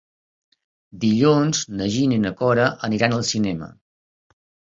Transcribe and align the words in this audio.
Dilluns 1.03 1.59
na 1.81 1.89
Gina 1.97 2.17
i 2.17 2.23
na 2.25 2.33
Cora 2.41 2.67
aniran 2.89 3.15
al 3.19 3.23
cinema. 3.29 3.71